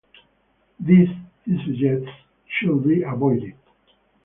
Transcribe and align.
These, 0.79 1.09
he 1.45 1.59
suggests, 1.63 2.09
should 2.47 2.83
be 2.85 3.03
avoided. 3.03 3.53